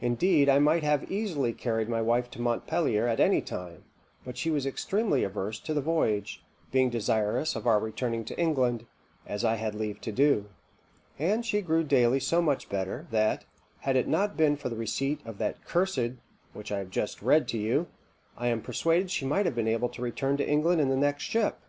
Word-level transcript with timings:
Indeed, 0.00 0.48
I 0.48 0.58
might 0.58 0.82
have 0.82 1.08
easily 1.08 1.52
carried 1.52 1.88
my 1.88 2.02
wife 2.02 2.28
to 2.32 2.40
Montpelier 2.40 3.06
at 3.06 3.20
any 3.20 3.40
time; 3.40 3.84
but 4.24 4.36
she 4.36 4.50
was 4.50 4.66
extremely 4.66 5.22
averse 5.22 5.60
to 5.60 5.72
the 5.72 5.80
voyage, 5.80 6.42
being 6.72 6.90
desirous 6.90 7.54
of 7.54 7.64
our 7.64 7.78
returning 7.78 8.24
to 8.24 8.36
England, 8.36 8.84
as 9.28 9.44
I 9.44 9.54
had 9.54 9.76
leave 9.76 10.00
to 10.00 10.10
do; 10.10 10.46
and 11.20 11.46
she 11.46 11.62
grew 11.62 11.84
daily 11.84 12.18
so 12.18 12.42
much 12.42 12.68
better, 12.68 13.06
that, 13.12 13.44
had 13.82 13.94
it 13.94 14.08
not 14.08 14.36
been 14.36 14.56
for 14.56 14.68
the 14.68 14.74
receipt 14.74 15.24
of 15.24 15.38
that 15.38 15.64
cursed 15.64 16.14
which 16.52 16.72
I 16.72 16.78
have 16.78 16.90
just 16.90 17.22
read 17.22 17.46
to 17.50 17.56
you, 17.56 17.86
I 18.36 18.48
am 18.48 18.60
persuaded 18.60 19.12
she 19.12 19.24
might 19.24 19.46
have 19.46 19.54
been 19.54 19.68
able 19.68 19.88
to 19.90 20.02
return 20.02 20.36
to 20.38 20.48
England 20.50 20.80
in 20.80 20.88
the 20.88 20.96
next 20.96 21.22
ship. 21.22 21.60